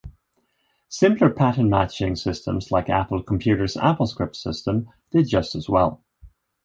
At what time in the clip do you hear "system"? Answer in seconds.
4.35-4.89